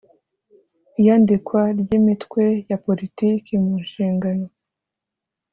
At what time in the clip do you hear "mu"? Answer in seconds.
3.63-3.73